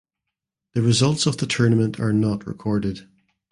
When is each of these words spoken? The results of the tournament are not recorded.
The 0.73 0.81
results 0.81 1.27
of 1.27 1.37
the 1.37 1.45
tournament 1.45 1.99
are 1.99 2.11
not 2.11 2.47
recorded. 2.47 3.07